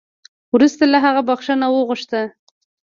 [0.53, 2.21] وروسته له هغه بخښنه وغوښته